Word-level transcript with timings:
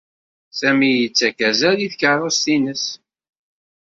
Sami 0.59 0.91
yettakf 0.91 1.39
azal 1.49 1.77
i 1.81 1.87
tkeṛṛust-nnes. 1.93 2.85